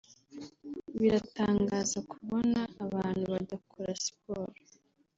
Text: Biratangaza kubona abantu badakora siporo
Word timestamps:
Biratangaza 0.99 1.99
kubona 2.11 2.59
abantu 2.85 3.25
badakora 3.33 3.89
siporo 4.03 4.57